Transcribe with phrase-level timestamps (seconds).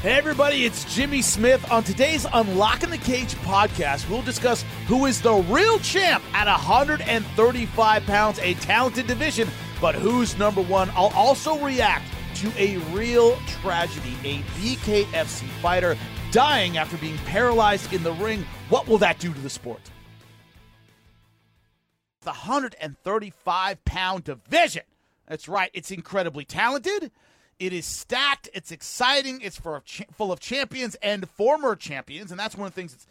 [0.00, 1.68] Hey, everybody, it's Jimmy Smith.
[1.72, 8.06] On today's Unlocking the Cage podcast, we'll discuss who is the real champ at 135
[8.06, 9.48] pounds, a talented division,
[9.80, 10.88] but who's number one.
[10.90, 12.04] I'll also react
[12.36, 15.98] to a real tragedy a BKFC fighter
[16.30, 18.46] dying after being paralyzed in the ring.
[18.68, 19.82] What will that do to the sport?
[22.20, 24.84] The 135 pound division.
[25.26, 27.10] That's right, it's incredibly talented.
[27.58, 28.48] It is stacked.
[28.54, 29.40] It's exciting.
[29.40, 33.06] It's full of champions and former champions, and that's one of the things that's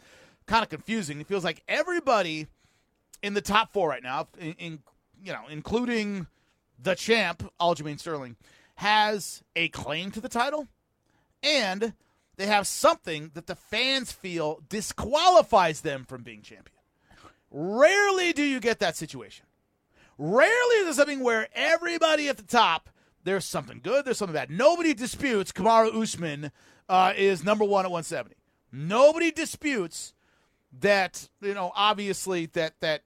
[0.46, 1.20] kind of confusing.
[1.20, 2.46] It feels like everybody
[3.22, 4.78] in the top four right now, in, in
[5.22, 6.26] you know, including
[6.82, 8.36] the champ Aljamain Sterling,
[8.76, 10.68] has a claim to the title,
[11.42, 11.92] and
[12.36, 16.78] they have something that the fans feel disqualifies them from being champion.
[17.50, 19.46] Rarely do you get that situation.
[20.16, 22.88] Rarely is there something where everybody at the top
[23.28, 24.06] there's something good.
[24.06, 24.50] There's something bad.
[24.50, 26.50] Nobody disputes Kamaru Usman
[26.88, 28.34] uh, is number one at 170.
[28.72, 30.14] Nobody disputes
[30.80, 33.02] that you know obviously that that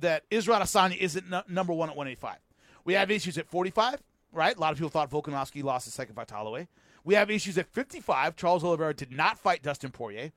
[0.00, 2.36] that Israel Adesanya isn't n- number one at 185.
[2.84, 4.54] We have issues at 45, right?
[4.54, 6.68] A lot of people thought Volkanovski lost his second fight to Holloway.
[7.02, 8.36] We have issues at 55.
[8.36, 10.32] Charles Oliveira did not fight Dustin Poirier.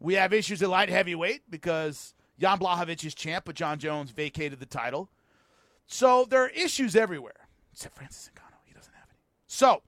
[0.00, 4.58] We have issues at light heavyweight because Jan Blachowicz is champ, but Jon Jones vacated
[4.58, 5.10] the title.
[5.86, 8.30] So there are issues everywhere, except Francis.
[9.54, 9.82] So,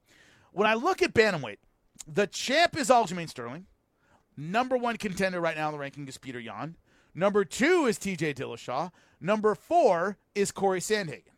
[0.53, 1.59] when I look at bantamweight,
[2.07, 3.67] the champ is Aljamain Sterling.
[4.37, 6.77] Number one contender right now in the ranking is Peter Yan.
[7.17, 8.93] Number two is TJ Dillashaw.
[9.21, 11.33] Number four is Corey Sandhagen.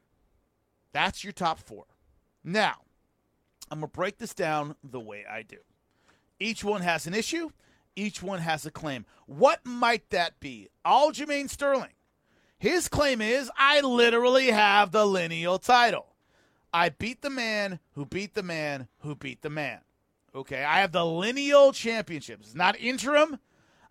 [0.93, 1.87] That's your top four.
[2.45, 2.75] Now,
[3.71, 5.59] I'm going to break this down the way I do.
[6.39, 7.49] Each one has an issue,
[7.97, 9.07] each one has a claim.
[9.25, 10.69] What might that be?
[10.85, 11.95] Aljamain Sterling.
[12.59, 16.08] His claim is I literally have the lineal title.
[16.73, 19.81] I beat the man who beat the man who beat the man.
[20.35, 22.49] Okay, I have the lineal championships.
[22.49, 23.39] It's not interim.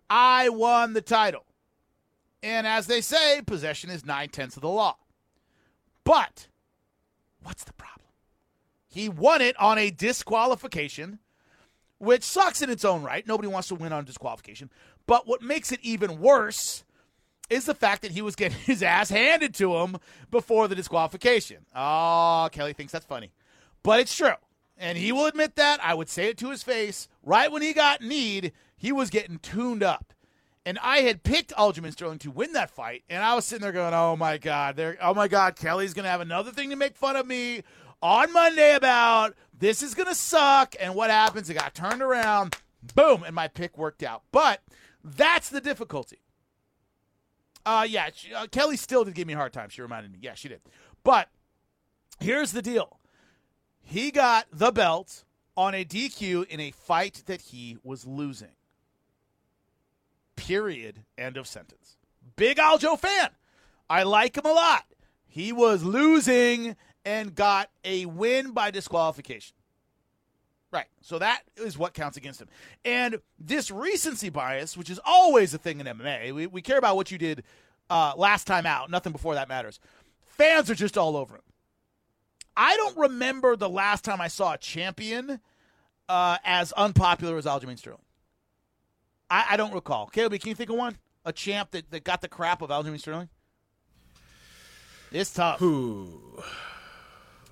[0.08, 1.44] I won the title.
[2.42, 4.96] And as they say, possession is nine tenths of the law.
[6.04, 6.48] But
[7.42, 8.08] what's the problem?
[8.86, 11.18] He won it on a disqualification,
[11.98, 13.26] which sucks in its own right.
[13.26, 14.70] Nobody wants to win on disqualification.
[15.06, 16.84] But what makes it even worse
[17.50, 19.98] is the fact that he was getting his ass handed to him
[20.30, 21.66] before the disqualification.
[21.74, 23.32] Oh, Kelly thinks that's funny.
[23.82, 24.34] But it's true.
[24.76, 25.80] And he will admit that.
[25.82, 27.08] I would say it to his face.
[27.22, 30.12] Right when he got need, he was getting tuned up.
[30.64, 33.02] And I had picked Aljamain Sterling to win that fight.
[33.08, 36.04] And I was sitting there going, oh my God, there, oh my God, Kelly's going
[36.04, 37.62] to have another thing to make fun of me
[38.02, 39.34] on Monday about.
[39.58, 40.76] This is going to suck.
[40.78, 41.48] And what happens?
[41.48, 42.56] It got turned around.
[42.94, 43.24] Boom.
[43.24, 44.22] And my pick worked out.
[44.30, 44.60] But
[45.02, 46.18] that's the difficulty
[47.66, 49.68] uh, yeah, she, uh, Kelly still did give me a hard time.
[49.68, 50.18] She reminded me.
[50.22, 50.60] Yeah, she did.
[51.04, 51.28] But
[52.20, 52.98] here's the deal
[53.80, 55.24] he got the belt
[55.56, 58.54] on a DQ in a fight that he was losing.
[60.36, 61.04] Period.
[61.16, 61.96] End of sentence.
[62.36, 63.30] Big Aljo fan.
[63.90, 64.84] I like him a lot.
[65.26, 69.56] He was losing and got a win by disqualification.
[70.70, 70.86] Right.
[71.00, 72.48] So that is what counts against him.
[72.84, 76.96] And this recency bias, which is always a thing in MMA, we, we care about
[76.96, 77.42] what you did
[77.88, 78.90] uh, last time out.
[78.90, 79.80] Nothing before that matters.
[80.26, 81.42] Fans are just all over him.
[82.56, 85.40] I don't remember the last time I saw a champion
[86.08, 88.00] uh, as unpopular as Aljamain Sterling.
[89.30, 90.06] I, I don't recall.
[90.06, 90.96] Caleb, can you think of one?
[91.24, 93.28] A champ that, that got the crap of Aljamain Sterling?
[95.12, 95.60] It's tough.
[95.60, 96.42] Who?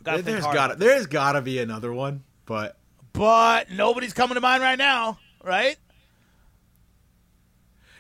[0.02, 2.78] There's got there's got to be another one, but
[3.16, 5.76] but nobody's coming to mind right now, right?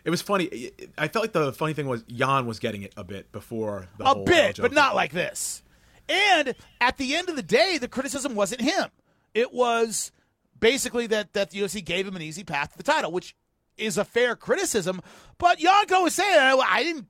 [0.04, 0.70] It was funny.
[0.96, 4.04] I felt like the funny thing was Yan was getting it a bit before the
[4.04, 5.62] a bit, but not like this.
[6.08, 8.90] And at the end of the day, the criticism wasn't him.
[9.34, 10.12] It was
[10.60, 13.34] basically that that the UFC gave him an easy path to the title, which
[13.76, 15.02] is a fair criticism.
[15.38, 17.06] But Yanko was saying, I didn't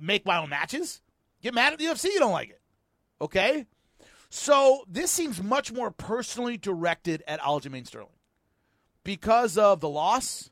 [0.00, 1.02] make my own matches.
[1.42, 2.60] Get mad at the UFC, you don't like it.
[3.20, 3.66] Okay?
[4.28, 8.08] So this seems much more personally directed at Aljamain Sterling
[9.04, 10.50] because of the loss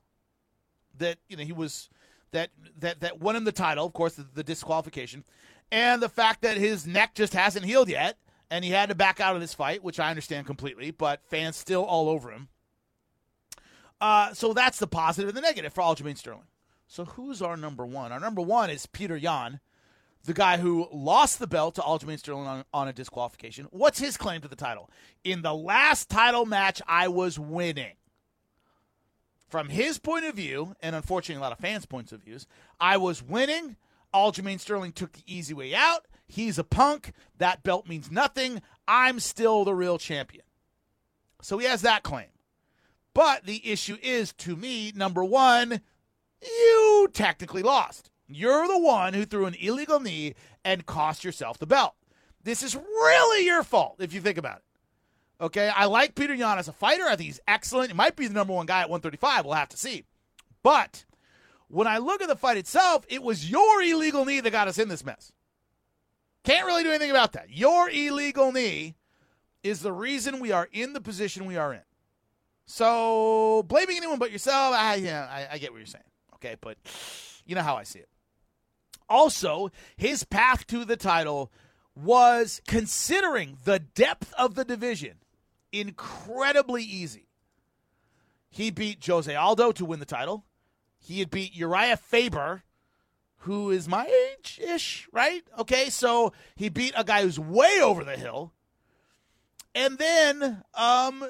[0.98, 1.90] that you know he was
[2.30, 5.24] that that that won him the title, of course, the, the disqualification,
[5.72, 8.18] and the fact that his neck just hasn't healed yet,
[8.50, 11.56] and he had to back out of this fight, which I understand completely, but fans
[11.56, 12.48] still all over him.
[14.00, 16.46] Uh, so that's the positive and the negative for Aljamain Sterling.
[16.86, 18.12] So who's our number one?
[18.12, 19.60] Our number one is Peter Yan
[20.24, 23.66] the guy who lost the belt to Aljamain Sterling on, on, a disqualification.
[23.70, 24.90] What's his claim to the title?
[25.22, 27.94] In the last title match, I was winning.
[29.48, 32.46] From his point of view, and unfortunately a lot of fans' points of views,
[32.80, 33.76] I was winning.
[34.14, 36.06] Aljamain Sterling took the easy way out.
[36.26, 37.12] He's a punk.
[37.38, 38.62] That belt means nothing.
[38.88, 40.44] I'm still the real champion.
[41.42, 42.28] So he has that claim.
[43.12, 45.82] But the issue is, to me, number one,
[46.42, 48.10] you technically lost.
[48.26, 50.34] You're the one who threw an illegal knee
[50.64, 51.94] and cost yourself the belt.
[52.42, 54.64] This is really your fault if you think about it.
[55.40, 57.04] Okay, I like Peter Yan as a fighter.
[57.04, 57.90] I think he's excellent.
[57.90, 59.44] He might be the number one guy at 135.
[59.44, 60.04] We'll have to see.
[60.62, 61.04] But
[61.68, 64.78] when I look at the fight itself, it was your illegal knee that got us
[64.78, 65.32] in this mess.
[66.44, 67.50] Can't really do anything about that.
[67.50, 68.94] Your illegal knee
[69.62, 71.80] is the reason we are in the position we are in.
[72.66, 76.04] So blaming anyone but yourself, I, yeah, I, I get what you're saying.
[76.36, 76.76] Okay, but
[77.46, 78.08] you know how I see it.
[79.08, 81.52] Also, his path to the title
[81.94, 85.18] was considering the depth of the division
[85.72, 87.28] incredibly easy.
[88.48, 90.44] He beat Jose Aldo to win the title.
[90.98, 92.62] He had beat Uriah Faber,
[93.38, 95.42] who is my age ish, right?
[95.58, 98.52] Okay, so he beat a guy who's way over the hill.
[99.74, 101.28] And then um,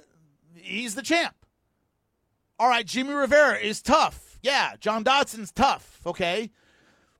[0.55, 1.35] he's the champ.
[2.59, 4.38] All right, Jimmy Rivera is tough.
[4.43, 6.50] Yeah, John Dodson's tough, okay?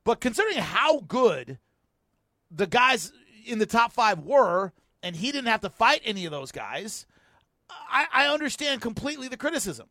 [0.05, 1.59] But considering how good
[2.51, 3.13] the guys
[3.47, 4.73] in the top five were,
[5.03, 7.07] and he didn't have to fight any of those guys,
[7.71, 9.89] I, I understand completely the criticism.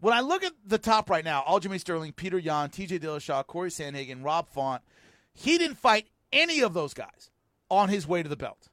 [0.00, 3.70] When I look at the top right now, Aljamain Sterling, Peter Yan, TJ Dillashaw, Corey
[3.70, 4.82] Sandhagen, Rob Font,
[5.32, 7.30] he didn't fight any of those guys
[7.70, 8.68] on his way to the belt.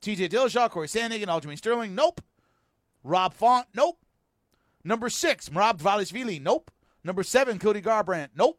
[0.00, 2.22] TJ Dillashaw, Corey Sandhagen, Aljamain Sterling, nope.
[3.04, 3.98] Rob Font, nope.
[4.84, 6.70] Number six, Merab Dvalishvili, nope.
[7.04, 8.58] Number seven, Cody Garbrandt, nope.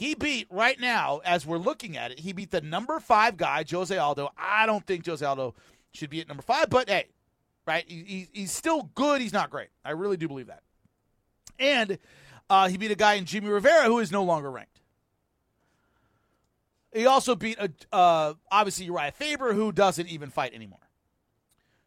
[0.00, 3.66] He beat right now, as we're looking at it, he beat the number five guy,
[3.70, 4.30] Jose Aldo.
[4.34, 5.54] I don't think Jose Aldo
[5.92, 7.08] should be at number five, but hey,
[7.66, 7.84] right?
[7.86, 9.20] He, he's still good.
[9.20, 9.68] He's not great.
[9.84, 10.62] I really do believe that.
[11.58, 11.98] And
[12.48, 14.80] uh, he beat a guy in Jimmy Rivera who is no longer ranked.
[16.94, 20.88] He also beat a, uh, obviously Uriah Faber who doesn't even fight anymore.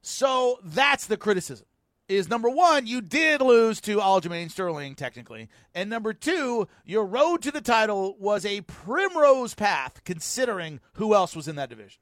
[0.03, 1.65] So that's the criticism.
[2.13, 5.49] Is number one, you did lose to Aljamain Sterling, technically.
[5.73, 11.35] And number two, your road to the title was a primrose path, considering who else
[11.35, 12.01] was in that division.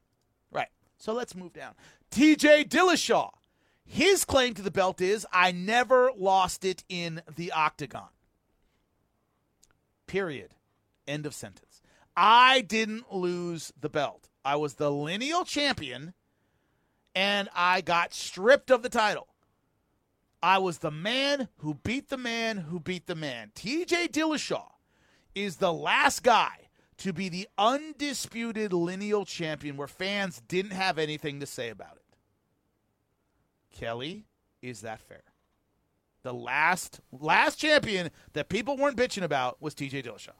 [0.51, 0.67] Right.
[0.97, 1.75] So let's move down.
[2.11, 3.31] TJ Dillashaw
[3.91, 8.07] his claim to the belt is I never lost it in the octagon.
[10.07, 10.55] Period.
[11.05, 11.81] End of sentence.
[12.15, 14.29] I didn't lose the belt.
[14.45, 16.13] I was the lineal champion
[17.13, 19.27] and I got stripped of the title.
[20.43, 23.51] I was the man who beat the man who beat the man.
[23.55, 24.71] TJ Dillashaw
[25.35, 31.39] is the last guy to be the undisputed lineal champion where fans didn't have anything
[31.39, 32.01] to say about it.
[33.71, 34.25] Kelly,
[34.61, 35.23] is that fair?
[36.23, 40.35] The last last champion that people weren't bitching about was TJ Dillashaw.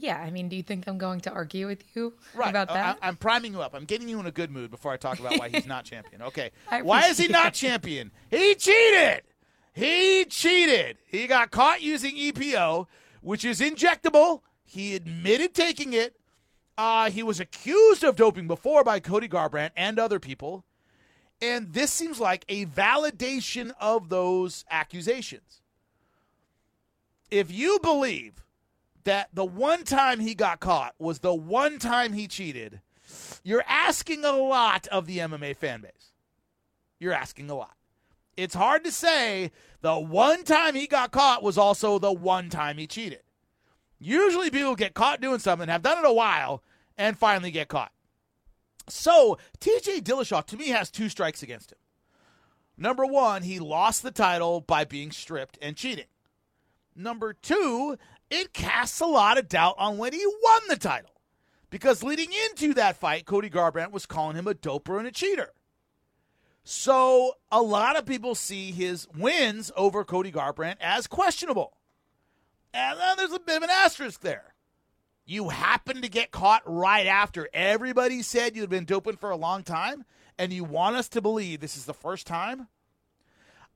[0.00, 2.48] Yeah, I mean, do you think I'm going to argue with you right.
[2.48, 2.98] about that?
[3.02, 3.74] I, am priming you up.
[3.74, 6.22] I'm getting you in a good mood before I talk about why he's not champion.
[6.22, 6.52] Okay,
[6.82, 8.12] why is he not champion?
[8.30, 9.22] He cheated.
[9.72, 10.98] He cheated.
[11.06, 12.86] He got caught using EPO,
[13.22, 14.42] which is injectable.
[14.64, 16.14] He admitted taking it.
[16.76, 20.64] Uh, he was accused of doping before by Cody Garbrandt and other people.
[21.42, 25.60] And this seems like a validation of those accusations.
[27.32, 28.44] If you believe
[29.08, 32.82] that the one time he got caught was the one time he cheated,
[33.42, 36.12] you're asking a lot of the MMA fan base.
[37.00, 37.74] You're asking a lot.
[38.36, 39.50] It's hard to say
[39.80, 43.22] the one time he got caught was also the one time he cheated.
[43.98, 46.62] Usually people get caught doing something, have done it a while,
[46.98, 47.92] and finally get caught.
[48.90, 51.78] So TJ Dillashaw to me has two strikes against him.
[52.76, 56.04] Number one, he lost the title by being stripped and cheating.
[56.94, 57.96] Number two,
[58.30, 61.10] it casts a lot of doubt on when he won the title.
[61.70, 65.52] Because leading into that fight, Cody Garbrandt was calling him a doper and a cheater.
[66.64, 71.74] So a lot of people see his wins over Cody Garbrandt as questionable.
[72.74, 74.54] And then there's a bit of an asterisk there.
[75.24, 79.62] You happen to get caught right after everybody said you'd been doping for a long
[79.62, 80.04] time,
[80.38, 82.68] and you want us to believe this is the first time?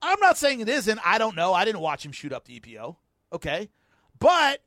[0.00, 1.00] I'm not saying it isn't.
[1.04, 1.52] I don't know.
[1.52, 2.96] I didn't watch him shoot up the EPO.
[3.32, 3.68] Okay.
[4.22, 4.62] But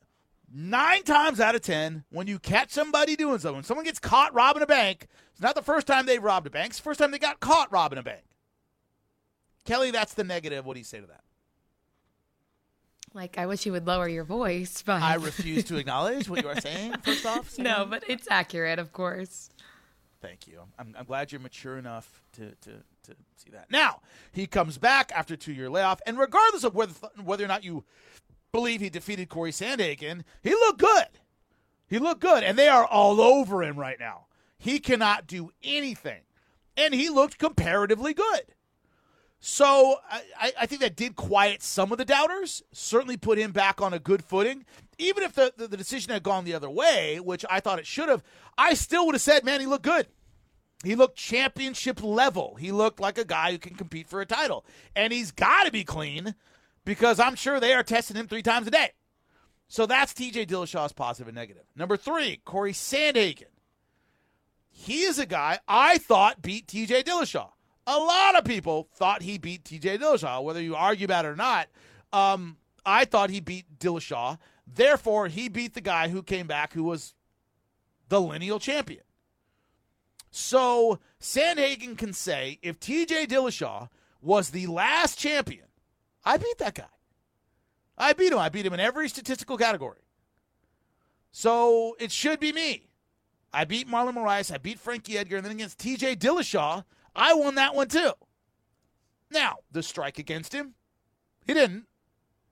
[0.53, 4.33] nine times out of 10, when you catch somebody doing something, when someone gets caught
[4.33, 6.71] robbing a bank, it's not the first time they've robbed a bank.
[6.71, 8.23] It's the first time they got caught robbing a bank.
[9.63, 10.65] Kelly, that's the negative.
[10.65, 11.21] What do you say to that?
[13.13, 16.49] Like, I wish you would lower your voice, but I refuse to acknowledge what you
[16.49, 16.95] are saying.
[17.03, 19.49] First off, no, but it's accurate, of course.
[20.21, 20.59] Thank you.
[20.77, 22.71] I'm, I'm glad you're mature enough to, to,
[23.03, 23.71] to see that.
[23.71, 24.01] Now
[24.33, 26.93] he comes back after two year layoff, and regardless of whether
[27.23, 27.85] whether or not you
[28.55, 31.07] believe he defeated Corey Sandhagen, he looked good.
[31.87, 34.27] He looked good, and they are all over him right now.
[34.57, 36.21] He cannot do anything,
[36.77, 38.53] and he looked comparatively good.
[39.41, 42.63] So I, I, think that did quiet some of the doubters.
[42.71, 44.65] Certainly put him back on a good footing.
[44.97, 47.85] Even if the, the, the decision had gone the other way, which I thought it
[47.85, 48.23] should have,
[48.57, 50.07] I still would have said, man, he looked good.
[50.83, 52.55] He looked championship level.
[52.55, 54.65] He looked like a guy who can compete for a title.
[54.95, 56.33] And he's got to be clean
[56.85, 58.91] because I'm sure they are testing him three times a day.
[59.67, 61.63] So that's TJ Dillashaw's positive and negative.
[61.75, 63.45] Number three, Corey Sandhagen.
[64.69, 67.49] He is a guy I thought beat TJ Dillashaw.
[67.87, 71.35] A lot of people thought he beat TJ Dillashaw, whether you argue about it or
[71.35, 71.67] not.
[72.11, 74.37] Um, I thought he beat Dillashaw.
[74.67, 77.13] Therefore, he beat the guy who came back who was
[78.09, 79.03] the lineal champion.
[80.29, 83.87] So Sandhagen can say if TJ Dillashaw
[84.21, 85.64] was the last champion,
[86.25, 86.83] I beat that guy.
[87.97, 88.39] I beat him.
[88.39, 89.99] I beat him in every statistical category.
[91.31, 92.87] So it should be me.
[93.53, 94.53] I beat Marlon Moraes.
[94.53, 95.37] I beat Frankie Edgar.
[95.37, 96.83] And then against TJ Dillashaw,
[97.15, 98.11] I won that one too.
[99.31, 100.75] Now, the strike against him,
[101.45, 101.85] he didn't.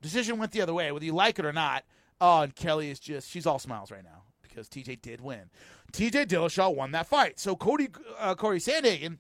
[0.01, 1.84] Decision went the other way, whether you like it or not.
[2.20, 5.50] Oh, and Kelly is just, she's all smiles right now because TJ did win.
[5.94, 7.39] TJ Dillashaw won that fight.
[7.39, 7.89] So Cody,
[8.20, 9.20] uh, Corey Sandhagen,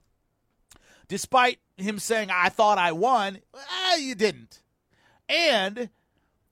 [1.13, 4.63] despite him saying, I thought I won, eh, you didn't.
[5.29, 5.91] And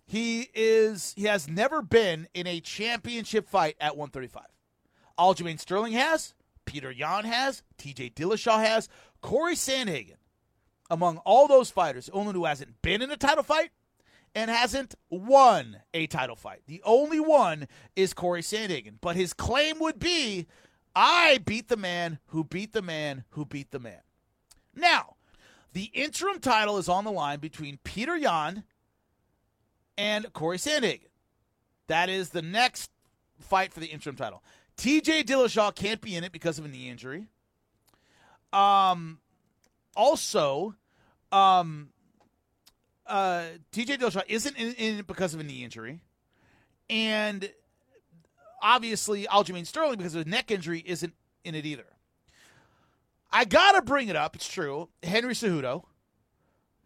[0.05, 4.43] he is he has never been in a championship fight at 135.
[5.17, 8.87] Aljamain Sterling has, Peter Yan has, TJ Dillashaw has,
[9.19, 10.17] Corey Sandhagen.
[10.91, 13.71] Among all those fighters, the only who hasn't been in a title fight
[14.35, 16.61] and hasn't won a title fight.
[16.67, 18.99] The only one is Corey Sandhagen.
[19.01, 20.45] But his claim would be
[20.95, 24.01] I beat the man who beat the man who beat the man.
[24.75, 25.15] Now,
[25.73, 28.63] the interim title is on the line between Peter Yan
[29.97, 31.07] and Corey Sandhagen.
[31.87, 32.89] That is the next
[33.39, 34.43] fight for the interim title.
[34.77, 37.27] TJ Dillashaw can't be in it because of a knee injury.
[38.53, 39.19] Um,
[39.95, 40.75] also,
[41.31, 41.89] um,
[43.05, 46.01] uh, TJ Dillashaw isn't in, in, it because of a knee injury,
[46.89, 47.49] and
[48.61, 51.13] obviously Aljamain Sterling because of a neck injury isn't
[51.43, 51.85] in it either.
[53.31, 54.35] I gotta bring it up.
[54.35, 54.89] It's true.
[55.03, 55.83] Henry Cejudo,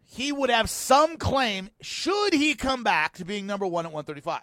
[0.04, 4.42] he would have some claim should he come back to being number one at 135.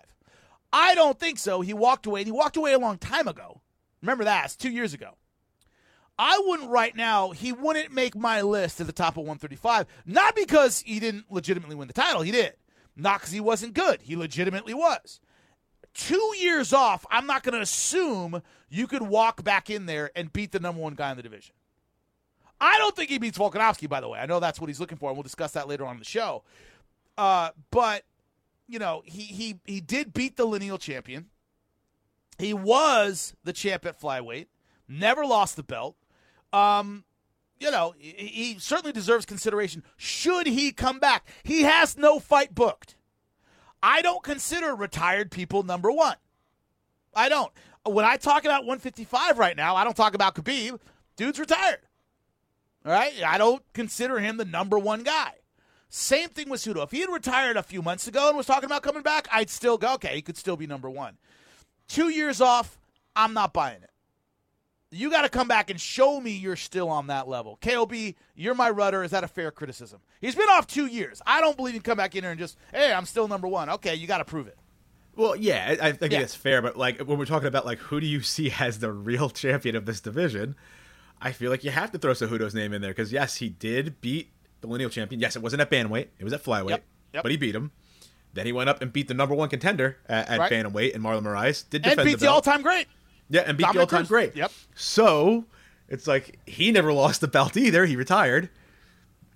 [0.72, 1.62] I don't think so.
[1.62, 3.62] He walked away, and he walked away a long time ago.
[4.02, 4.46] Remember that?
[4.46, 5.12] It's two years ago.
[6.18, 9.88] I wouldn't right now, he wouldn't make my list at the top of 135.
[10.06, 12.54] Not because he didn't legitimately win the title, he did.
[12.96, 15.20] Not because he wasn't good, he legitimately was.
[15.94, 20.34] Two years off, I'm not going to assume you could walk back in there and
[20.34, 21.56] beat the number one guy in the division.
[22.64, 24.20] I don't think he beats Volkanovski, by the way.
[24.20, 26.06] I know that's what he's looking for, and we'll discuss that later on in the
[26.06, 26.44] show.
[27.18, 28.04] Uh, but
[28.70, 31.28] you know, he he he did beat the lineal champion.
[32.38, 34.48] He was the champ at flyweight.
[34.88, 35.98] Never lost the belt.
[36.54, 37.04] Um,
[37.60, 39.84] you know, he, he certainly deserves consideration.
[39.98, 41.28] Should he come back?
[41.44, 42.96] He has no fight booked.
[43.82, 46.16] I don't consider retired people number one.
[47.14, 47.52] I don't.
[47.86, 50.80] When I talk about 155 right now, I don't talk about Khabib.
[51.18, 51.80] Dude's retired.
[52.86, 53.14] All right?
[53.24, 55.34] I don't consider him the number one guy.
[55.90, 56.84] Same thing with Cejudo.
[56.84, 59.50] If he had retired a few months ago and was talking about coming back, I'd
[59.50, 61.18] still go, okay, he could still be number one.
[61.88, 62.80] Two years off,
[63.16, 63.92] I'm not buying it.
[64.90, 67.58] You got to come back and show me you're still on that level.
[67.62, 67.94] KOB,
[68.36, 69.04] you're my rudder.
[69.04, 70.02] Is that a fair criticism?
[70.22, 71.22] He's been off two years.
[71.26, 73.48] I don't believe he can come back in here and just, hey, I'm still number
[73.48, 73.70] one.
[73.70, 74.58] Okay, you got to prove it.
[75.16, 76.22] Well, yeah, I, I think yeah.
[76.22, 78.92] it's fair, but like when we're talking about like who do you see as the
[78.92, 80.56] real champion of this division,
[81.24, 84.02] I feel like you have to throw Cejudo's name in there because yes, he did
[84.02, 85.22] beat the lineal champion.
[85.22, 86.70] Yes, it wasn't at bantamweight; it was at flyweight.
[86.70, 86.84] Yep.
[87.14, 87.24] Yep.
[87.24, 87.72] But he beat him.
[88.34, 90.52] Then he went up and beat the number one contender at, at right.
[90.52, 92.88] bantamweight, and Marlon Moraes did defend and beat the, the all-time great.
[93.30, 94.10] Yeah, and beat Dominic the all-time Cruz.
[94.10, 94.36] great.
[94.36, 94.52] Yep.
[94.76, 95.46] So
[95.88, 97.86] it's like he never lost the belt either.
[97.86, 98.50] He retired.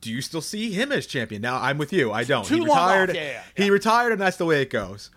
[0.01, 1.41] Do you still see him as champion?
[1.41, 2.11] Now I'm with you.
[2.11, 2.45] I don't.
[2.45, 3.15] Too he retired.
[3.15, 3.43] Yeah, yeah, yeah.
[3.63, 5.09] He retired, and that's the way it goes.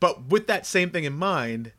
[0.00, 1.72] But with that same thing in mind,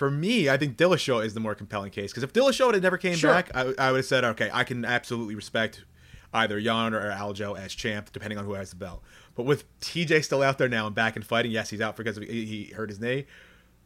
[0.00, 2.96] for me, I think Dillashaw is the more compelling case because if Dillashaw had never
[2.96, 3.34] came sure.
[3.34, 5.84] back, I, I would have said, okay, I can absolutely respect
[6.32, 9.02] either Yan or Aljo as champ, depending on who has the belt.
[9.34, 12.16] But with TJ still out there now and back and fighting, yes, he's out because
[12.16, 13.26] he hurt his knee.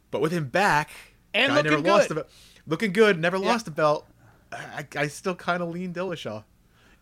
[0.09, 0.91] But with him back,
[1.33, 1.91] and looking never good.
[1.91, 2.25] lost the,
[2.65, 3.47] looking good, never yeah.
[3.49, 4.07] lost the belt.
[4.53, 6.45] I, I still kind of lean Dillashaw.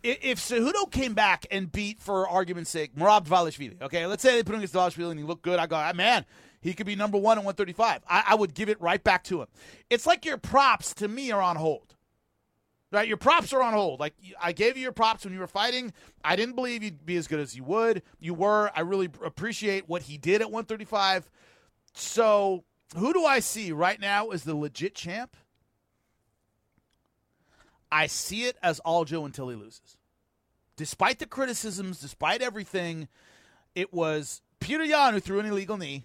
[0.02, 4.42] If Cejudo came back and beat, for argument's sake, Merab Dvalishvili, okay, let's say they
[4.42, 6.24] put him against Dvalishvili and he looked good, I go, ah, man,
[6.64, 8.00] he could be number one at 135.
[8.08, 9.48] I, I would give it right back to him.
[9.90, 11.94] It's like your props to me are on hold.
[12.90, 14.00] Right, your props are on hold.
[14.00, 15.92] Like I gave you your props when you were fighting.
[16.24, 18.02] I didn't believe you'd be as good as you would.
[18.18, 18.70] You were.
[18.74, 21.28] I really appreciate what he did at 135.
[21.92, 22.64] So,
[22.96, 25.36] who do I see right now as the legit champ?
[27.92, 29.98] I see it as Aljo until he loses.
[30.76, 33.08] despite the criticisms, despite everything,
[33.74, 36.04] it was Petr Yan who threw an illegal knee.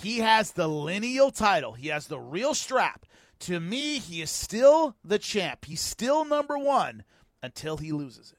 [0.00, 1.72] He has the lineal title.
[1.72, 3.06] He has the real strap.
[3.40, 5.64] To me, he is still the champ.
[5.66, 7.04] He's still number one
[7.42, 8.38] until he loses it.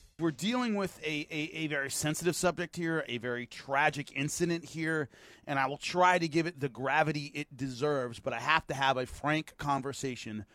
[0.21, 5.09] we're dealing with a, a, a, very sensitive subject here, a very tragic incident here,
[5.47, 8.73] and I will try to give it the gravity it deserves, but I have to
[8.73, 10.45] have a frank conversation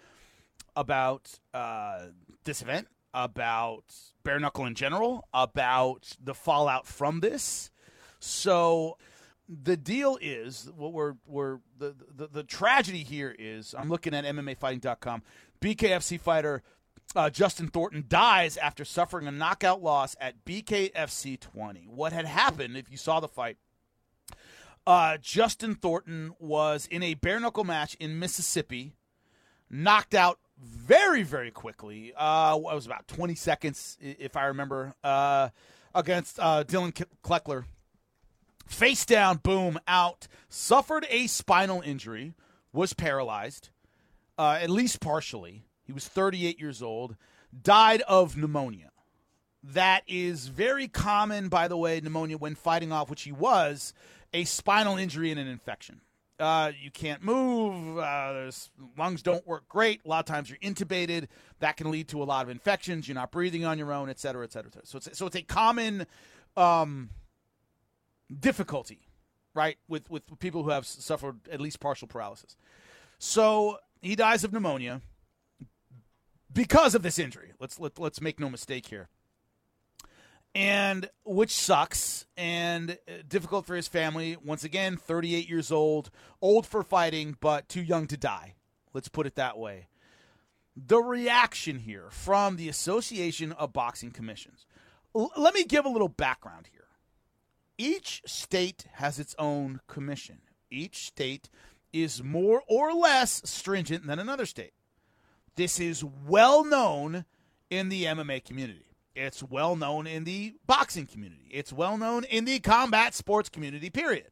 [0.76, 2.06] about uh,
[2.44, 3.85] this event, about
[4.23, 7.70] bare knuckle in general, about the fallout from this.
[8.20, 8.99] So
[9.49, 14.25] the deal is what we're we're the, the the tragedy here is I'm looking at
[14.25, 15.23] MMAfighting.com.
[15.61, 16.62] BKFC fighter
[17.14, 21.86] uh, Justin Thornton dies after suffering a knockout loss at BKFC 20.
[21.88, 23.58] What had happened, if you saw the fight,
[24.86, 28.92] uh, Justin Thornton was in a bare knuckle match in Mississippi,
[29.68, 32.12] knocked out very, very quickly.
[32.16, 35.50] Uh, it was about 20 seconds, if I remember, uh,
[35.94, 37.64] against uh, Dillon Cleckler.
[38.66, 40.26] Face down, boom, out.
[40.48, 42.34] Suffered a spinal injury,
[42.72, 43.70] was paralyzed,
[44.38, 45.65] uh, at least partially.
[45.87, 47.16] He was 38 years old,
[47.62, 48.90] died of pneumonia.
[49.62, 53.95] That is very common, by the way, pneumonia when fighting off, which he was,
[54.33, 56.00] a spinal injury and an infection.
[56.38, 57.99] Uh, you can't move.
[57.99, 58.50] Uh,
[58.99, 60.02] lungs don't work great.
[60.05, 61.28] A lot of times you're intubated.
[61.60, 63.08] That can lead to a lot of infections.
[63.08, 64.69] You're not breathing on your own, et cetera, et cetera.
[64.69, 64.87] Et cetera.
[64.87, 66.06] So it's so it's a common
[66.56, 67.08] um,
[68.39, 69.08] difficulty,
[69.54, 72.56] right, with with people who have suffered at least partial paralysis.
[73.19, 75.00] So he dies of pneumonia
[76.52, 77.52] because of this injury.
[77.61, 79.09] Let's let, let's make no mistake here.
[80.54, 84.37] And which sucks and uh, difficult for his family.
[84.43, 88.54] Once again, 38 years old, old for fighting, but too young to die.
[88.95, 89.89] Let's put it that way.
[90.75, 94.65] The reaction here from the Association of Boxing Commissions.
[95.15, 96.87] L- let me give a little background here.
[97.78, 100.39] Each state has its own commission.
[100.71, 101.50] Each state
[101.93, 104.73] is more or less stringent than another state.
[105.56, 107.25] This is well known
[107.71, 108.86] in the MMA community.
[109.14, 111.49] It's well known in the boxing community.
[111.50, 114.28] It's well known in the combat sports community, period.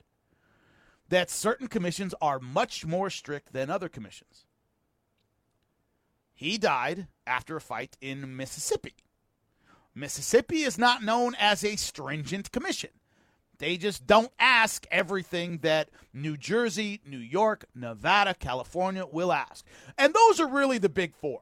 [1.08, 4.44] That certain commissions are much more strict than other commissions.
[6.34, 8.94] He died after a fight in Mississippi.
[9.94, 12.90] Mississippi is not known as a stringent commission.
[13.58, 19.64] They just don't ask everything that New Jersey, New York, Nevada, California will ask.
[19.96, 21.40] And those are really the big four.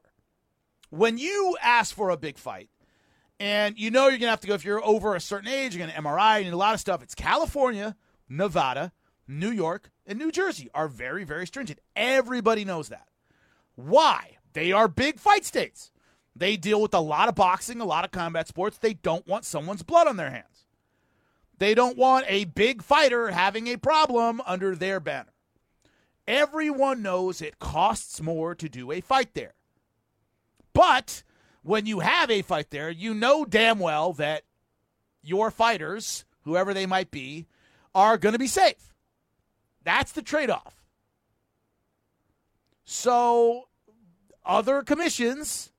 [0.89, 2.69] When you ask for a big fight,
[3.39, 5.75] and you know you're going to have to go, if you're over a certain age,
[5.75, 7.95] you're going to MRI and a lot of stuff, it's California,
[8.29, 8.91] Nevada,
[9.27, 11.79] New York, and New Jersey are very, very stringent.
[11.95, 13.07] Everybody knows that.
[13.75, 14.37] Why?
[14.53, 15.91] They are big fight states.
[16.35, 18.77] They deal with a lot of boxing, a lot of combat sports.
[18.77, 20.52] They don't want someone's blood on their hands.
[21.57, 25.33] They don't want a big fighter having a problem under their banner.
[26.27, 29.53] Everyone knows it costs more to do a fight there.
[30.73, 31.23] But
[31.61, 34.43] when you have a fight there, you know damn well that
[35.21, 37.47] your fighters, whoever they might be,
[37.93, 38.93] are going to be safe.
[39.83, 40.83] That's the trade off.
[42.85, 43.67] So,
[44.45, 45.71] other commissions,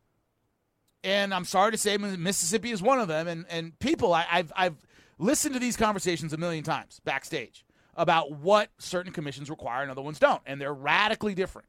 [1.02, 4.52] and I'm sorry to say Mississippi is one of them, and, and people, I, have
[4.56, 4.76] I've
[5.18, 7.64] listen to these conversations a million times backstage
[7.96, 11.68] about what certain commissions require and other ones don't, and they're radically different.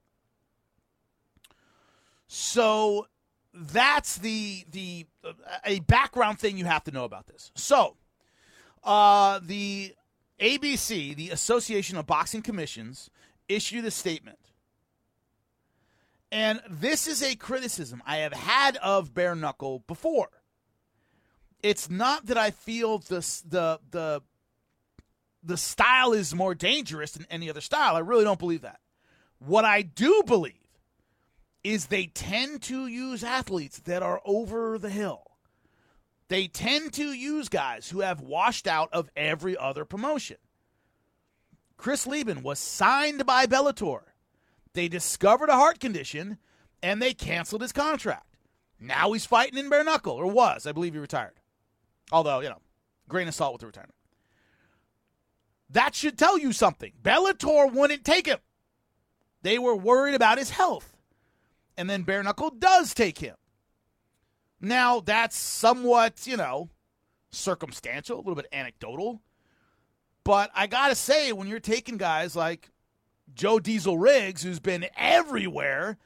[2.28, 3.08] So
[3.54, 5.06] that's the the
[5.64, 7.52] a background thing you have to know about this.
[7.56, 7.96] So,
[8.84, 9.94] uh, the
[10.40, 13.10] ABC, the Association of Boxing Commissions,
[13.48, 14.40] issued a statement.
[16.32, 20.30] And this is a criticism I have had of bare knuckle before
[21.63, 24.22] it's not that I feel the the the
[25.44, 27.96] the style is more dangerous than any other style.
[27.96, 28.80] I really don't believe that.
[29.39, 30.54] What I do believe
[31.63, 35.24] is they tend to use athletes that are over the hill.
[36.28, 40.38] They tend to use guys who have washed out of every other promotion.
[41.78, 44.02] Chris Leben was signed by Bellator.
[44.74, 46.38] They discovered a heart condition
[46.82, 48.38] and they canceled his contract.
[48.80, 50.68] Now he's fighting in bare knuckle, or was.
[50.68, 51.39] I believe he retired.
[52.12, 52.62] Although, you know,
[53.10, 53.96] grain of salt with the retirement.
[55.70, 56.94] That should tell you something.
[57.02, 58.39] Bellator wouldn't take him.
[59.41, 60.96] They were worried about his health.
[61.78, 63.36] And then bare knuckle does take him.
[64.62, 66.70] Now, that's somewhat, you know,
[67.32, 69.22] circumstantial, a little bit anecdotal.
[70.24, 72.72] But I got to say, when you're taking guys like
[73.34, 75.98] Joe Diesel Riggs, who's been everywhere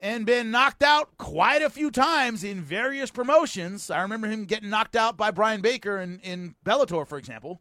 [0.00, 3.90] and been knocked out quite a few times in various promotions.
[3.90, 7.60] I remember him getting knocked out by Brian Baker in, in Bellator, for example.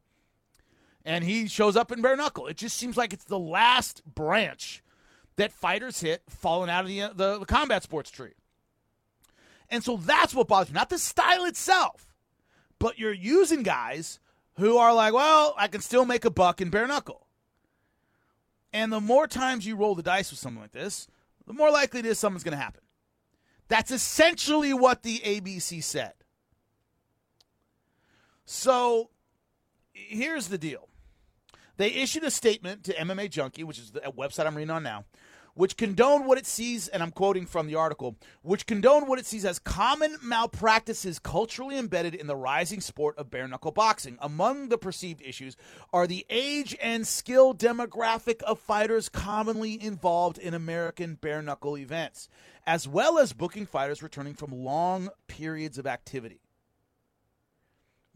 [1.03, 2.47] And he shows up in bare knuckle.
[2.47, 4.83] It just seems like it's the last branch
[5.37, 8.33] that fighters hit falling out of the, uh, the, the combat sports tree.
[9.69, 10.75] And so that's what bothers me.
[10.75, 12.13] Not the style itself,
[12.79, 14.19] but you're using guys
[14.57, 17.27] who are like, well, I can still make a buck in bare knuckle.
[18.73, 21.07] And the more times you roll the dice with something like this,
[21.47, 22.81] the more likely it is something's going to happen.
[23.69, 26.13] That's essentially what the ABC said.
[28.45, 29.09] So
[29.93, 30.87] here's the deal.
[31.77, 35.05] They issued a statement to MMA Junkie, which is the website I'm reading on now,
[35.57, 39.25] which condoned what it sees, and I'm quoting from the article, which condoned what it
[39.25, 44.19] sees as common malpractices culturally embedded in the rising sport of bare knuckle boxing.
[44.21, 45.57] Among the perceived issues
[45.91, 52.29] are the age and skill demographic of fighters commonly involved in American bare knuckle events,
[52.67, 56.39] as well as booking fighters returning from long periods of activity.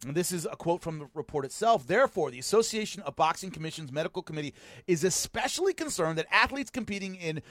[0.05, 1.85] And this is a quote from the report itself.
[1.85, 4.53] Therefore, the Association of Boxing Commission's medical committee
[4.87, 7.41] is especially concerned that athletes competing in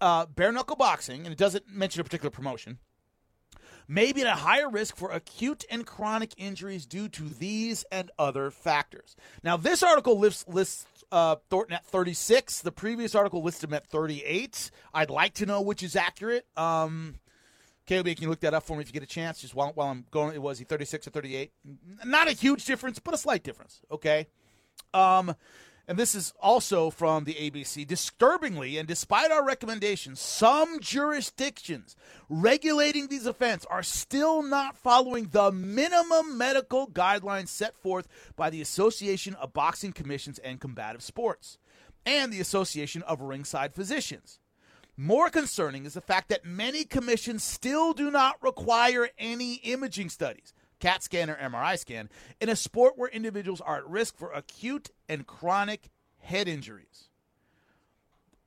[0.00, 2.78] uh, bare knuckle boxing, and it doesn't mention a particular promotion,
[3.88, 8.10] may be at a higher risk for acute and chronic injuries due to these and
[8.18, 9.16] other factors.
[9.42, 12.60] Now, this article lists, lists uh, Thornton at 36.
[12.60, 14.70] The previous article listed him at 38.
[14.92, 16.46] I'd like to know which is accurate.
[16.56, 17.16] Um,
[17.88, 19.40] KOB, can you look that up for me if you get a chance?
[19.40, 21.52] Just while, while I'm going, it was he 36 or 38?
[22.04, 23.80] Not a huge difference, but a slight difference.
[23.90, 24.26] Okay.
[24.92, 25.34] Um,
[25.88, 27.86] and this is also from the ABC.
[27.86, 31.96] Disturbingly, and despite our recommendations, some jurisdictions
[32.28, 38.60] regulating these offenses are still not following the minimum medical guidelines set forth by the
[38.60, 41.56] Association of Boxing Commissions and Combative Sports
[42.04, 44.40] and the Association of Ringside Physicians.
[45.00, 50.52] More concerning is the fact that many commissions still do not require any imaging studies,
[50.80, 52.08] CAT scan or MRI scan,
[52.40, 57.10] in a sport where individuals are at risk for acute and chronic head injuries.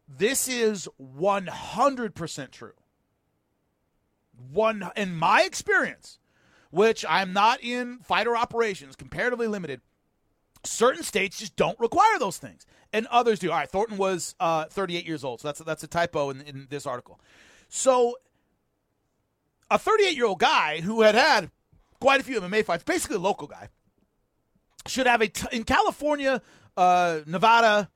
[0.10, 2.74] This is 100% true.
[4.52, 6.20] One in my experience,
[6.70, 9.80] which I'm not in fighter operations, comparatively limited,
[10.66, 13.52] certain states just don't require those things and others do.
[13.52, 16.68] All right, Thornton was uh, 38 years old, so that's that's a typo in, in
[16.70, 17.20] this article.
[17.70, 18.18] So,
[19.70, 21.52] a 38 year old guy who had had
[22.00, 23.70] quite a few MMA fights, basically a local guy,
[24.88, 26.42] should have a t- in California,
[26.76, 27.90] uh, Nevada,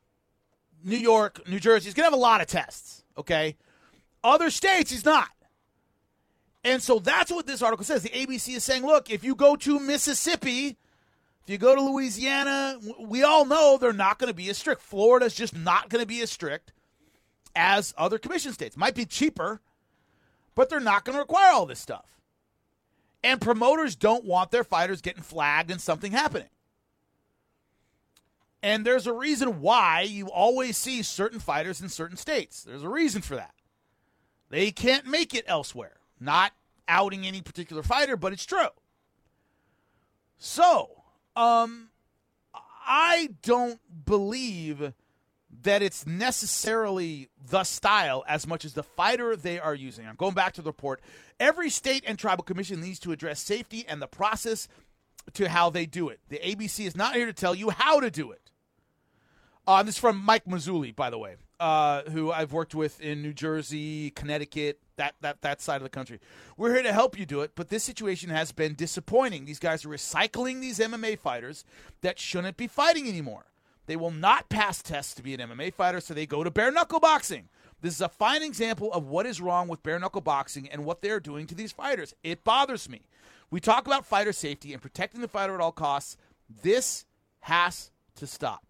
[0.84, 1.86] New York, New Jersey.
[1.86, 3.04] He's gonna have a lot of tests.
[3.18, 3.58] Okay,
[4.24, 5.30] other states he's not.
[6.64, 8.02] And so that's what this article says.
[8.02, 10.78] The ABC is saying, look, if you go to Mississippi,
[11.46, 14.82] if you go to Louisiana, we all know they're not going to be as strict.
[14.82, 16.74] Florida's just not going to be as strict
[17.56, 18.76] as other commission states.
[18.76, 19.62] Might be cheaper,
[20.56, 22.20] but they're not going to require all this stuff.
[23.24, 26.50] And promoters don't want their fighters getting flagged and something happening.
[28.64, 32.64] And there's a reason why you always see certain fighters in certain states.
[32.64, 33.54] There's a reason for that.
[34.50, 35.98] They can't make it elsewhere.
[36.20, 36.54] Not
[36.88, 38.70] outing any particular fighter, but it's true.
[40.40, 41.04] So,
[41.36, 41.90] um,
[42.88, 44.94] I don't believe
[45.64, 50.06] that it's necessarily the style as much as the fighter they are using.
[50.06, 51.02] I'm going back to the report.
[51.40, 54.68] Every state and tribal commission needs to address safety and the process
[55.34, 56.20] to how they do it.
[56.30, 58.52] The ABC is not here to tell you how to do it.
[59.68, 63.22] Uh, this is from Mike Mazzulli, by the way, uh, who I've worked with in
[63.22, 66.20] New Jersey, Connecticut, that, that, that side of the country.
[66.58, 69.46] We're here to help you do it, but this situation has been disappointing.
[69.46, 71.66] These guys are recycling these MMA fighters
[72.02, 73.46] that shouldn't be fighting anymore.
[73.88, 76.72] They will not pass tests to be an MMA fighter, so they go to bare
[76.72, 77.50] knuckle boxing.
[77.82, 81.02] This is a fine example of what is wrong with bare knuckle boxing and what
[81.02, 82.16] they're doing to these fighters.
[82.24, 83.02] It bothers me.
[83.52, 86.18] We talk about fighter safety and protecting the fighter at all costs.
[86.64, 87.06] This
[87.42, 88.65] has to stop.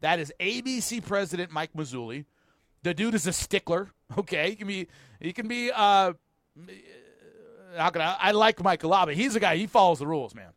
[0.00, 2.24] That is ABC President Mike Mazzulli.
[2.82, 3.90] The dude is a stickler.
[4.16, 4.88] Okay, he can be.
[5.20, 5.70] He can be.
[5.70, 6.14] Uh,
[7.76, 8.16] how can I?
[8.18, 9.12] I like Mike Alaba.
[9.12, 9.58] He's a guy.
[9.58, 10.52] He follows the rules, man.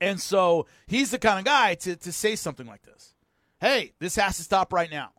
[0.00, 3.14] And so he's the kind of guy to to say something like this.
[3.60, 5.10] Hey, this has to stop right now.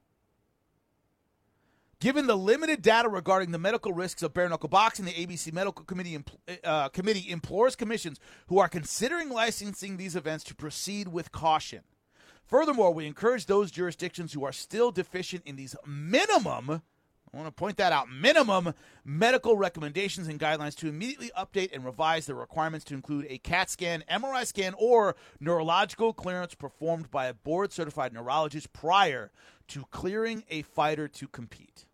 [2.00, 5.86] Given the limited data regarding the medical risks of bare knuckle boxing, the ABC Medical
[5.86, 6.17] Committee
[6.63, 11.82] uh, committee implores commissions who are considering licensing these events to proceed with caution.
[12.45, 16.81] Furthermore, we encourage those jurisdictions who are still deficient in these minimum
[17.36, 18.10] I want to point that out.
[18.10, 23.39] Minimum medical recommendations and guidelines to immediately update and revise the requirements to include a
[23.39, 29.31] CAT scan, MRI scan, or neurological clearance performed by a board certified neurologist prior
[29.67, 31.86] to clearing a fighter to compete.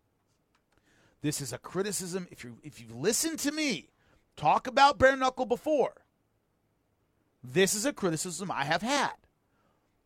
[1.22, 2.28] This is a criticism.
[2.30, 3.90] If you if you've listened to me
[4.36, 6.04] talk about bare knuckle before,
[7.42, 9.14] this is a criticism I have had.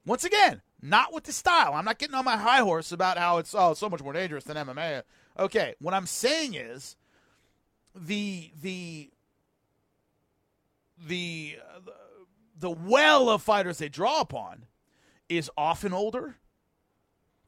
[0.06, 1.74] Once again, not with the style.
[1.74, 4.44] I'm not getting on my high horse about how it's oh so much more dangerous
[4.44, 5.02] than MMA.
[5.38, 6.96] Okay, what I'm saying is
[7.94, 9.10] the the
[11.04, 11.58] the
[12.58, 14.66] the well of fighters they draw upon
[15.28, 16.36] is often older.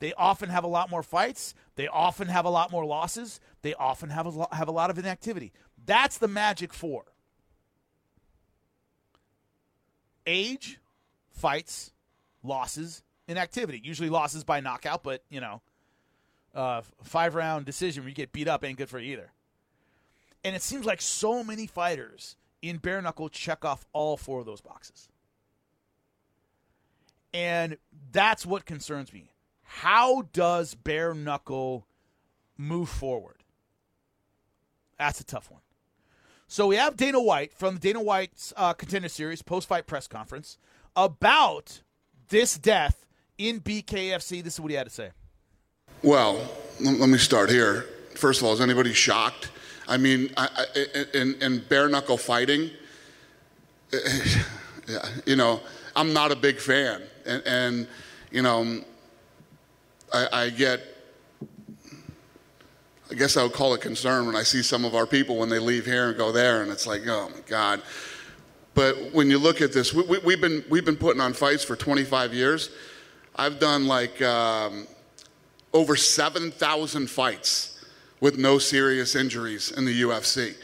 [0.00, 1.54] They often have a lot more fights.
[1.76, 3.40] They often have a lot more losses.
[3.62, 5.52] They often have a lot, have a lot of inactivity.
[5.86, 7.04] That's the magic four.
[10.26, 10.78] Age,
[11.30, 11.92] fights,
[12.42, 13.80] losses, in activity.
[13.84, 15.60] Usually losses by knockout, but you know,
[16.54, 19.30] uh, five round decision where you get beat up ain't good for you either.
[20.42, 24.46] And it seems like so many fighters in bare knuckle check off all four of
[24.46, 25.08] those boxes.
[27.34, 27.76] And
[28.10, 29.32] that's what concerns me.
[29.62, 31.86] How does bare knuckle
[32.56, 33.44] move forward?
[34.98, 35.60] That's a tough one.
[36.46, 40.08] So we have Dana White from the Dana White's uh, Contender Series post fight press
[40.08, 40.56] conference
[40.96, 41.82] about
[42.28, 43.04] this death
[43.36, 44.42] in BKFC.
[44.42, 45.10] This is what he had to say.
[46.02, 46.48] Well,
[46.80, 47.82] let me start here.
[48.14, 49.50] First of all, is anybody shocked?
[49.88, 52.70] I mean, I, I, in, in bare knuckle fighting,
[55.26, 55.60] you know,
[55.96, 57.02] I'm not a big fan.
[57.26, 57.88] And, and
[58.30, 58.84] you know,
[60.12, 60.80] I, I, get,
[63.10, 65.48] I guess I would call it concern when I see some of our people when
[65.48, 67.82] they leave here and go there, and it's like, oh my God.
[68.78, 71.64] But when you look at this, we, have we, been, we've been putting on fights
[71.64, 72.70] for 25 years.
[73.34, 74.86] I've done like, um,
[75.72, 77.84] over 7,000 fights
[78.20, 80.54] with no serious injuries in the UFC.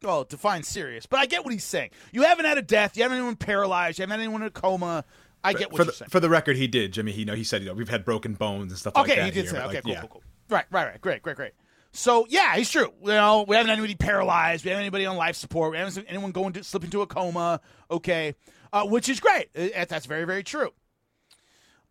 [0.00, 1.90] Well, define serious, but I get what he's saying.
[2.12, 4.46] You haven't had a death, you haven't had anyone paralyzed, you haven't had anyone in
[4.46, 5.04] a coma.
[5.42, 6.10] I get what for you're the, saying.
[6.10, 7.10] For the record, he did, Jimmy.
[7.10, 9.24] He know he said you know we've had broken bones and stuff okay, like that.
[9.24, 9.58] he did here, say.
[9.58, 10.00] Okay, like, cool, yeah.
[10.02, 10.22] cool, cool.
[10.50, 11.00] Right, right, right.
[11.00, 11.52] Great, great, great.
[11.94, 12.92] So yeah, he's true.
[13.02, 14.64] You know, we haven't had anybody paralyzed.
[14.64, 15.70] We haven't anybody on life support.
[15.70, 17.60] We haven't anyone going to slip into a coma.
[17.90, 18.34] Okay,
[18.72, 19.52] uh, which is great.
[19.54, 20.70] That's very, very true.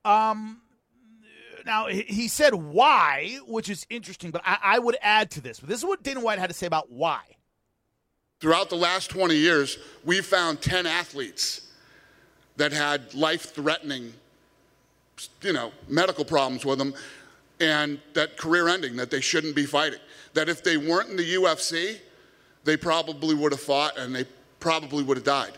[0.03, 0.61] Um,
[1.65, 5.61] now he said why, which is interesting, but I, I would add to this.
[5.61, 7.21] But this is what Dana White had to say about why.
[8.41, 11.71] Throughout the last 20 years, we found 10 athletes
[12.57, 14.11] that had life-threatening,
[15.41, 16.93] you know, medical problems with them,
[17.63, 19.99] and that career-ending that they shouldn't be fighting.
[20.33, 21.97] That if they weren't in the UFC,
[22.65, 24.25] they probably would have fought and they
[24.59, 25.53] probably would have died.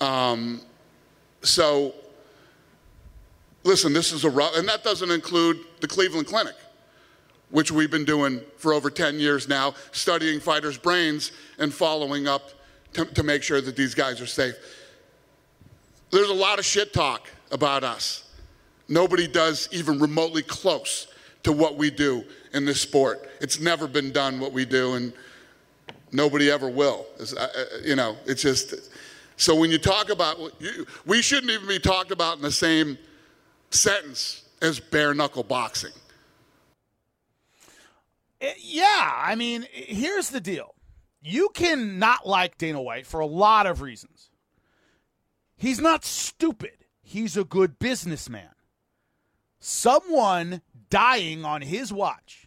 [0.00, 0.60] Um,
[1.42, 1.94] so
[3.62, 6.56] listen, this is a rough, and that doesn't include the Cleveland Clinic,
[7.50, 12.50] which we've been doing for over 10 years now, studying fighters' brains and following up
[12.94, 14.54] to, to make sure that these guys are safe.
[16.10, 18.28] There's a lot of shit talk about us.
[18.88, 21.06] Nobody does even remotely close
[21.42, 23.28] to what we do in this sport.
[23.40, 25.12] It's never been done what we do, and
[26.12, 27.06] nobody ever will.
[27.20, 28.74] Uh, uh, you know, it's just.
[29.36, 30.38] So when you talk about,
[31.06, 32.98] we shouldn't even be talked about in the same
[33.70, 35.92] sentence as bare knuckle boxing.
[38.40, 40.74] Eh, yeah, I mean, here's the deal.
[41.22, 44.30] You can not like Dana White for a lot of reasons.
[45.56, 46.72] He's not stupid.
[47.02, 48.50] He's a good businessman.
[49.60, 50.60] Someone
[50.92, 52.46] dying on his watch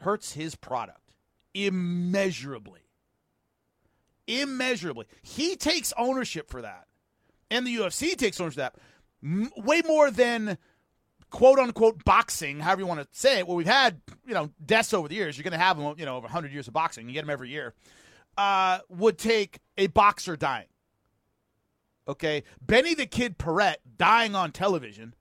[0.00, 1.14] hurts his product
[1.54, 2.80] immeasurably.
[4.26, 5.06] Immeasurably.
[5.22, 6.86] He takes ownership for that.
[7.50, 8.74] And the UFC takes ownership for that
[9.56, 10.58] way more than
[11.30, 13.46] quote unquote boxing, however you want to say it.
[13.46, 15.38] Well, we've had you know deaths over the years.
[15.38, 17.08] You're going to have them, you know, over 100 years of boxing.
[17.08, 17.74] You get them every year.
[18.36, 20.68] Uh, would take a boxer dying.
[22.06, 25.14] Okay, Benny the Kid Paret dying on television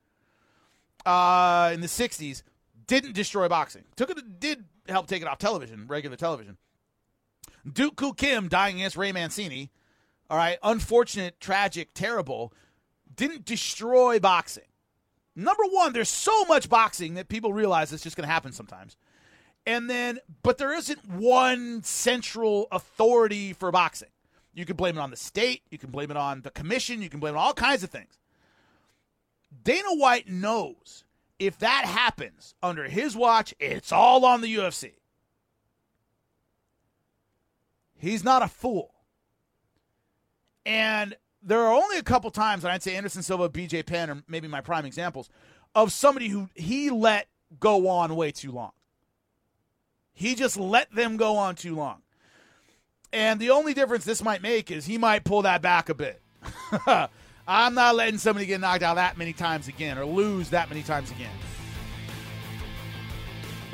[1.10, 2.44] uh, in the 60s
[2.88, 3.84] didn't destroy boxing.
[3.96, 6.58] Took it, did help take it off television, regular television.
[7.72, 9.70] Duke Koo Kim dying against Ray Mancini.
[10.30, 12.54] All right, unfortunate, tragic, terrible
[13.20, 14.64] didn't destroy boxing.
[15.36, 18.96] Number one, there's so much boxing that people realize it's just going to happen sometimes.
[19.66, 24.08] And then, but there isn't one central authority for boxing.
[24.54, 27.10] You can blame it on the state, you can blame it on the commission, you
[27.10, 28.18] can blame it on all kinds of things.
[29.64, 31.04] Dana White knows
[31.38, 34.94] if that happens under his watch, it's all on the UFC.
[37.98, 38.94] He's not a fool.
[40.66, 44.24] And there are only a couple times, and I'd say Anderson Silva, BJ Penn, or
[44.28, 45.30] maybe my prime examples,
[45.76, 47.28] of somebody who he let
[47.60, 48.72] go on way too long.
[50.14, 52.02] He just let them go on too long.
[53.12, 56.22] And the only difference this might make is he might pull that back a bit.
[57.52, 60.84] I'm not letting somebody get knocked out that many times again or lose that many
[60.84, 61.32] times again.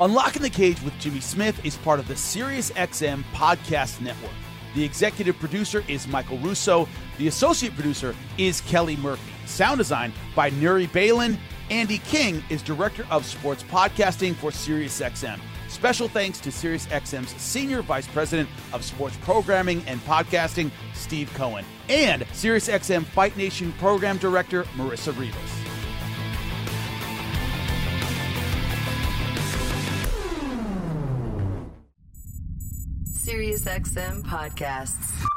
[0.00, 4.32] Unlocking the Cage with Jimmy Smith is part of the SiriusXM Podcast Network.
[4.74, 6.88] The executive producer is Michael Russo.
[7.18, 9.32] The associate producer is Kelly Murphy.
[9.44, 11.38] Sound design by Nuri Balin.
[11.68, 15.38] Andy King is director of sports podcasting for SiriusXM.
[15.76, 22.22] Special thanks to SiriusXM's Senior Vice President of Sports Programming and Podcasting, Steve Cohen, and
[22.28, 25.36] SiriusXM Fight Nation Program Director, Marissa Rivas.
[33.12, 35.35] SiriusXM podcasts.